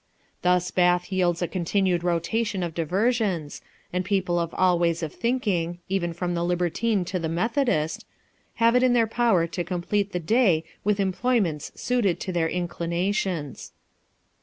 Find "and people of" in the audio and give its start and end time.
3.93-4.51